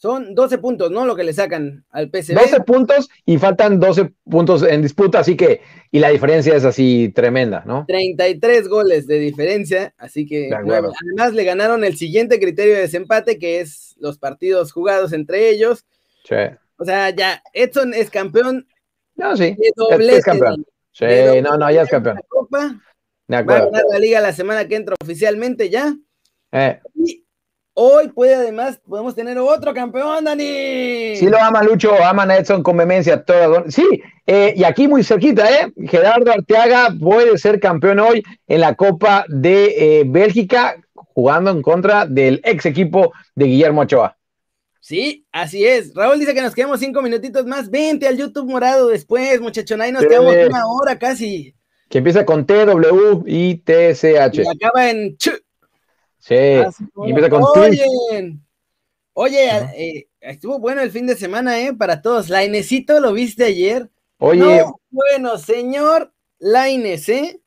son 0.00 0.34
12 0.34 0.58
puntos, 0.58 0.90
¿no? 0.90 1.04
Lo 1.04 1.14
que 1.14 1.24
le 1.24 1.34
sacan 1.34 1.84
al 1.90 2.08
PSV. 2.10 2.32
12 2.32 2.60
puntos 2.60 3.10
y 3.26 3.36
faltan 3.36 3.78
12 3.78 4.14
puntos 4.24 4.62
en 4.62 4.80
disputa, 4.80 5.18
así 5.18 5.36
que, 5.36 5.60
y 5.90 5.98
la 5.98 6.08
diferencia 6.08 6.56
es 6.56 6.64
así 6.64 7.12
tremenda, 7.14 7.62
¿no? 7.66 7.84
33 7.86 8.66
goles 8.68 9.06
de 9.06 9.18
diferencia, 9.18 9.92
así 9.98 10.24
que 10.24 10.50
además 10.54 11.34
le 11.34 11.44
ganaron 11.44 11.84
el 11.84 11.98
siguiente 11.98 12.40
criterio 12.40 12.76
de 12.76 12.80
desempate, 12.80 13.38
que 13.38 13.60
es 13.60 13.94
los 13.98 14.16
partidos 14.16 14.72
jugados 14.72 15.12
entre 15.12 15.50
ellos. 15.50 15.84
O 16.76 16.84
sea, 16.84 17.10
ya, 17.10 17.42
Edson 17.52 17.94
es 17.94 18.10
campeón. 18.10 18.66
No, 19.16 19.36
sí. 19.36 19.56
es, 19.58 20.24
campeón. 20.24 20.64
Sí, 20.92 21.06
no, 21.42 21.56
no, 21.56 21.70
ya 21.70 21.82
es 21.82 21.90
campeón. 21.90 22.20
Va 23.30 23.38
a 23.38 23.42
ganar 23.42 23.84
la 23.90 23.98
liga 23.98 24.20
la 24.20 24.32
semana 24.32 24.66
que 24.66 24.76
entra 24.76 24.96
oficialmente 25.00 25.70
ya. 25.70 25.94
Eh. 26.52 26.80
Y 26.94 27.24
hoy 27.74 28.08
puede 28.08 28.34
además, 28.34 28.80
podemos 28.86 29.14
tener 29.14 29.38
otro 29.38 29.72
campeón, 29.72 30.24
Dani. 30.24 31.16
Sí 31.16 31.28
lo 31.28 31.38
ama 31.38 31.62
Lucho, 31.62 31.92
aman 32.02 32.30
a 32.30 32.38
Edson 32.38 32.62
con 32.62 32.76
vehemencia. 32.76 33.24
Sí, 33.68 33.86
eh, 34.26 34.54
y 34.56 34.64
aquí 34.64 34.88
muy 34.88 35.04
cerquita, 35.04 35.48
¿eh? 35.50 35.72
Gerardo 35.86 36.32
Arteaga 36.32 36.94
puede 36.98 37.38
ser 37.38 37.60
campeón 37.60 38.00
hoy 38.00 38.22
en 38.48 38.60
la 38.60 38.74
Copa 38.74 39.24
de 39.28 40.00
eh, 40.00 40.04
Bélgica, 40.06 40.76
jugando 40.94 41.50
en 41.50 41.62
contra 41.62 42.06
del 42.06 42.40
ex 42.44 42.66
equipo 42.66 43.12
de 43.34 43.44
Guillermo 43.46 43.82
Ochoa. 43.82 44.16
Sí, 44.80 45.26
así 45.30 45.64
es. 45.64 45.94
Raúl 45.94 46.18
dice 46.18 46.34
que 46.34 46.40
nos 46.40 46.54
quedamos 46.54 46.80
cinco 46.80 47.02
minutitos 47.02 47.46
más. 47.46 47.70
Vente 47.70 48.08
al 48.08 48.16
YouTube 48.16 48.50
morado 48.50 48.88
después, 48.88 49.40
muchachón. 49.40 49.82
Ahí 49.82 49.92
nos 49.92 50.04
quedamos 50.04 50.34
una 50.34 50.66
hora 50.66 50.98
casi. 50.98 51.54
Que 51.88 51.98
empieza 51.98 52.24
con 52.24 52.46
T, 52.46 52.64
W, 52.64 53.22
I, 53.26 53.56
T, 53.56 53.94
C, 53.94 54.18
H. 54.18 54.42
Y 54.42 54.46
acaba 54.46 54.90
en 54.90 55.16
Ch. 55.18 55.30
Sí, 56.18 56.34
y 56.34 57.10
empieza 57.10 57.30
con 57.30 57.42
Oye, 57.42 58.38
oye 59.14 59.48
eh, 59.76 60.08
estuvo 60.20 60.58
bueno 60.58 60.80
el 60.82 60.90
fin 60.90 61.06
de 61.06 61.16
semana, 61.16 61.60
¿eh? 61.60 61.74
Para 61.74 62.00
todos. 62.00 62.28
La 62.28 62.44
Inesito, 62.44 63.00
¿lo 63.00 63.12
viste 63.12 63.44
ayer? 63.44 63.90
Oye. 64.18 64.64
bueno, 64.90 65.38
señor 65.38 66.12
Laines, 66.38 67.08
¿eh? 67.08 67.40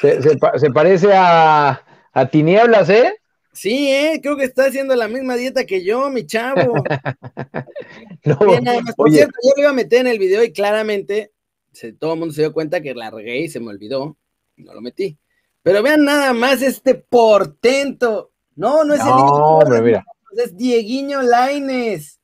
Se, 0.00 0.20
se, 0.22 0.70
parece 0.70 1.12
a, 1.14 1.82
a 2.12 2.26
Tinieblas, 2.26 2.90
¿eh? 2.90 3.14
Sí, 3.54 3.88
¿eh? 3.88 4.20
creo 4.20 4.36
que 4.36 4.44
está 4.44 4.66
haciendo 4.66 4.96
la 4.96 5.08
misma 5.08 5.36
dieta 5.36 5.64
que 5.64 5.84
yo, 5.84 6.10
mi 6.10 6.26
chavo. 6.26 6.74
no, 8.24 8.38
por 8.96 9.10
cierto, 9.10 9.34
yo 9.42 9.52
lo 9.56 9.62
iba 9.62 9.70
a 9.70 9.74
meter 9.74 10.00
en 10.00 10.08
el 10.08 10.18
video 10.18 10.42
y 10.42 10.52
claramente 10.52 11.32
todo 11.98 12.14
el 12.14 12.18
mundo 12.18 12.34
se 12.34 12.42
dio 12.42 12.52
cuenta 12.52 12.80
que 12.80 12.94
la 12.94 13.10
regué 13.10 13.38
y 13.38 13.48
se 13.48 13.60
me 13.60 13.68
olvidó. 13.68 14.16
No 14.56 14.74
lo 14.74 14.80
metí. 14.80 15.18
Pero 15.62 15.82
vean 15.82 16.04
nada 16.04 16.32
más 16.32 16.62
este 16.62 16.94
portento. 16.94 18.32
No, 18.56 18.84
no 18.84 18.94
es 18.94 19.00
el 19.00 19.82
mira. 19.82 20.04
es 20.36 20.56
Dieguiño 20.56 21.22
Laines. 21.22 22.20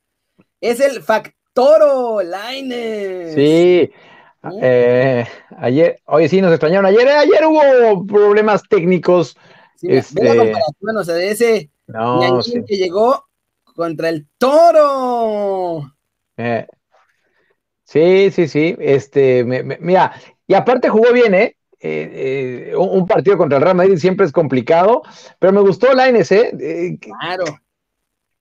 Es 0.60 0.80
el 0.80 1.02
Factoro 1.02 2.22
Laines. 2.22 3.34
Sí. 3.34 3.90
Eh, 4.62 5.26
ayer, 5.58 6.00
oye, 6.06 6.28
sí, 6.28 6.40
nos 6.40 6.52
extrañaron. 6.52 6.86
Ayer, 6.86 7.08
ayer 7.08 7.46
hubo 7.46 8.06
problemas 8.06 8.62
técnicos 8.68 9.36
este... 9.82 10.22
Ve 10.22 10.28
la 10.28 10.36
comparación, 10.36 10.96
o 10.96 11.04
sea, 11.04 11.14
de 11.14 11.30
ese 11.30 11.70
no, 11.86 12.40
que 12.66 12.76
llegó 12.76 13.24
contra 13.74 14.08
el 14.08 14.26
toro. 14.38 15.92
Eh, 16.36 16.66
sí, 17.84 18.30
sí, 18.30 18.48
sí. 18.48 18.76
Este, 18.78 19.44
mira, 19.44 20.12
y 20.46 20.54
aparte 20.54 20.88
jugó 20.88 21.12
bien, 21.12 21.34
¿eh? 21.34 21.56
Eh, 21.82 22.70
eh 22.72 22.76
un 22.76 23.06
partido 23.06 23.38
contra 23.38 23.56
el 23.56 23.64
Real 23.64 23.76
Madrid 23.76 23.96
siempre 23.96 24.26
es 24.26 24.32
complicado, 24.32 25.02
pero 25.38 25.52
me 25.52 25.60
gustó 25.60 25.92
Laines, 25.94 26.30
¿eh? 26.30 26.52
¿eh? 26.60 26.98
claro. 27.00 27.44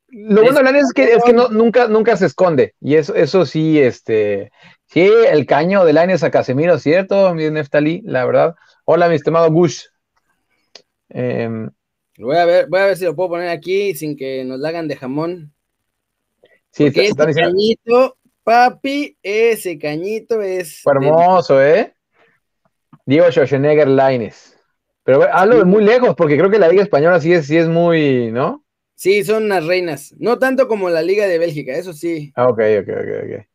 Lo 0.09 0.41
bueno 0.41 0.57
de 0.57 0.63
Laines 0.63 0.85
es 0.85 0.93
que, 0.93 1.03
es 1.03 1.23
que 1.23 1.33
no, 1.33 1.49
nunca, 1.49 1.87
nunca 1.87 2.17
se 2.17 2.25
esconde, 2.25 2.73
y 2.81 2.95
eso, 2.95 3.15
eso 3.15 3.45
sí, 3.45 3.79
este, 3.79 4.51
sí, 4.87 5.09
el 5.29 5.45
caño 5.45 5.85
de 5.85 5.93
Laines 5.93 6.23
a 6.23 6.31
Casemiro, 6.31 6.79
¿cierto? 6.79 7.33
Mi 7.33 7.49
Neftali, 7.49 8.01
la 8.03 8.25
verdad. 8.25 8.55
Hola, 8.83 9.07
mi 9.07 9.15
estimado 9.15 9.49
Gush. 9.51 9.83
Em, 11.09 11.69
voy, 12.17 12.37
a 12.37 12.45
ver, 12.45 12.67
voy 12.69 12.79
a 12.79 12.85
ver 12.85 12.97
si 12.97 13.05
lo 13.05 13.15
puedo 13.15 13.29
poner 13.29 13.49
aquí 13.49 13.95
sin 13.95 14.15
que 14.15 14.43
nos 14.45 14.59
la 14.59 14.69
hagan 14.69 14.87
de 14.87 14.95
jamón. 14.95 15.53
Sí, 16.71 16.85
ese 16.85 17.15
cañito, 17.15 18.17
papi, 18.43 19.17
ese 19.23 19.77
cañito 19.79 20.41
es. 20.41 20.83
hermoso, 20.85 21.61
¿eh? 21.61 21.93
Diego 23.05 23.31
Schwarzenegger 23.31 23.87
Lines. 23.87 24.55
Pero 25.03 25.23
hablo 25.33 25.57
de 25.57 25.65
muy 25.65 25.83
lejos, 25.83 26.13
porque 26.15 26.37
creo 26.37 26.51
que 26.51 26.59
la 26.59 26.67
Liga 26.67 26.83
Española 26.83 27.19
sí 27.19 27.33
es, 27.33 27.47
sí 27.47 27.57
es 27.57 27.67
muy, 27.67 28.31
¿no? 28.31 28.63
Sí, 28.93 29.23
son 29.23 29.45
unas 29.45 29.65
reinas. 29.65 30.13
No 30.19 30.37
tanto 30.37 30.67
como 30.67 30.89
la 30.89 31.01
Liga 31.01 31.25
de 31.25 31.39
Bélgica, 31.39 31.71
eso 31.73 31.93
sí. 31.93 32.31
Ah, 32.35 32.47
ok, 32.47 32.59
ok, 32.81 32.89
ok, 32.89 33.09
ok. 33.23 33.45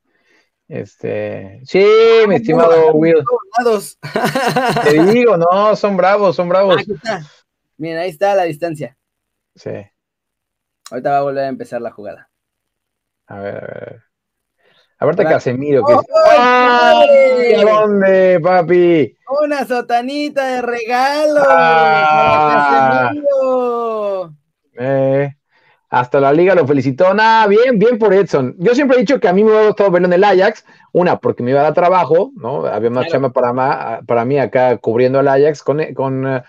Este, 0.66 1.60
sí, 1.64 1.84
mi 2.26 2.36
estimado 2.36 2.92
Will. 2.94 3.22
Te 4.82 5.02
digo, 5.12 5.36
no, 5.52 5.76
son 5.76 5.96
bravos, 5.96 6.34
son 6.34 6.48
bravos. 6.48 6.80
Aquí 6.80 6.92
está. 6.92 7.22
Miren, 7.76 7.98
ahí 7.98 8.10
está 8.10 8.34
la 8.34 8.44
distancia. 8.44 8.96
Sí. 9.54 9.70
Ahorita 10.90 11.10
va 11.10 11.18
a 11.18 11.22
volver 11.22 11.44
a 11.44 11.48
empezar 11.48 11.80
la 11.80 11.90
jugada. 11.90 12.30
A 13.26 13.40
ver, 13.40 13.56
a 13.56 13.60
ver. 13.60 14.02
Aparte 14.98 15.24
Casemiro, 15.24 15.84
que 15.84 15.94
¡Ay! 16.36 17.62
dónde, 17.62 18.40
papi? 18.40 19.16
Una 19.42 19.64
sotanita 19.66 20.46
de 20.46 20.62
regalo. 20.62 21.42
Ah. 21.46 23.10
Eh, 24.78 25.34
hasta 25.90 26.20
la 26.20 26.32
liga 26.32 26.54
lo 26.54 26.66
felicitó. 26.66 27.12
Nada, 27.12 27.46
bien, 27.46 27.78
bien 27.78 27.98
por 27.98 28.14
Edson. 28.14 28.54
Yo 28.58 28.74
siempre 28.74 28.96
he 28.96 29.00
dicho 29.00 29.20
que 29.20 29.28
a 29.28 29.32
mí 29.32 29.42
me 29.44 29.50
hubiera 29.50 29.66
gustado 29.66 29.90
verlo 29.90 30.06
en 30.06 30.14
el 30.14 30.24
Ajax. 30.24 30.64
Una, 30.92 31.18
porque 31.18 31.42
me 31.42 31.50
iba 31.50 31.60
a 31.60 31.64
dar 31.64 31.74
trabajo, 31.74 32.30
¿no? 32.36 32.64
Había 32.66 32.90
más 32.90 33.08
chama 33.08 33.32
para, 33.32 34.00
para 34.06 34.24
mí 34.24 34.38
acá 34.38 34.78
cubriendo 34.78 35.20
el 35.20 35.28
Ajax 35.28 35.62
con, 35.62 35.82
con 35.94 36.42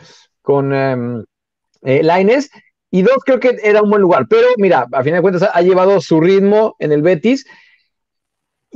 con 0.45 0.73
eh, 0.73 2.03
Laines. 2.03 2.49
Y 2.91 3.01
dos, 3.01 3.17
creo 3.25 3.41
que 3.41 3.57
era 3.61 3.81
un 3.81 3.89
buen 3.89 4.01
lugar. 4.01 4.27
Pero 4.29 4.47
mira, 4.57 4.87
a 4.89 5.03
fin 5.03 5.13
de 5.13 5.21
cuentas 5.21 5.49
ha 5.51 5.61
llevado 5.61 5.99
su 5.99 6.21
ritmo 6.21 6.77
en 6.79 6.93
el 6.93 7.01
Betis 7.01 7.45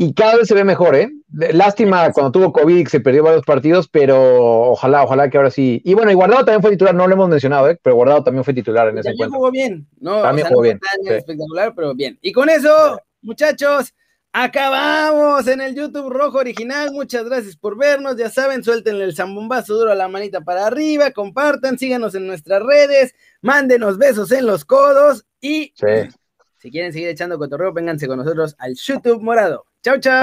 y 0.01 0.13
cada 0.13 0.37
vez 0.37 0.47
se 0.47 0.55
ve 0.55 0.63
mejor, 0.63 0.95
¿eh? 0.95 1.11
Lástima 1.29 2.11
cuando 2.13 2.31
tuvo 2.31 2.53
COVID 2.53 2.87
se 2.87 3.01
perdió 3.01 3.21
varios 3.21 3.43
partidos, 3.43 3.89
pero 3.89 4.71
ojalá, 4.71 5.03
ojalá 5.03 5.29
que 5.29 5.37
ahora 5.37 5.51
sí. 5.51 5.81
Y 5.83 5.93
bueno, 5.93 6.09
y 6.09 6.13
Guardado 6.13 6.45
también 6.45 6.61
fue 6.61 6.71
titular, 6.71 6.95
no 6.95 7.05
lo 7.05 7.15
hemos 7.15 7.27
mencionado, 7.27 7.69
¿eh? 7.69 7.77
Pero 7.83 7.97
Guardado 7.97 8.23
también 8.23 8.45
fue 8.45 8.53
titular 8.53 8.87
en 8.87 8.97
ese 8.97 9.09
encuentro. 9.09 9.25
También 9.25 9.39
jugó 9.39 9.51
bien, 9.51 9.87
¿no? 9.99 10.21
También 10.21 10.47
jugó 10.47 10.61
bien. 10.61 10.79
Espectacular, 11.05 11.73
pero 11.75 11.93
bien. 11.95 12.17
Y 12.21 12.31
con 12.31 12.47
eso, 12.49 12.97
muchachos, 13.21 13.93
acabamos 14.33 15.47
en 15.47 15.61
el 15.61 15.75
YouTube 15.75 16.09
Rojo 16.09 16.39
Original. 16.39 16.91
Muchas 16.91 17.25
gracias 17.25 17.55
por 17.55 17.77
vernos. 17.77 18.17
Ya 18.17 18.29
saben, 18.29 18.63
suéltenle 18.63 19.05
el 19.05 19.15
zambombazo 19.15 19.75
duro 19.75 19.91
a 19.91 19.95
la 19.95 20.07
manita 20.07 20.41
para 20.41 20.67
arriba, 20.67 21.11
compartan, 21.11 21.77
síganos 21.77 22.15
en 22.15 22.27
nuestras 22.27 22.61
redes, 22.63 23.15
mándenos 23.41 23.97
besos 23.97 24.31
en 24.31 24.45
los 24.45 24.65
codos 24.65 25.25
y 25.41 25.73
si 26.57 26.71
quieren 26.71 26.91
seguir 26.91 27.07
echando 27.07 27.37
cotorreo, 27.37 27.71
vénganse 27.71 28.07
con 28.07 28.17
nosotros 28.17 28.55
al 28.59 28.75
YouTube 28.75 29.21
Morado. 29.21 29.65
Chau, 29.81 29.97
chau. 29.99 30.17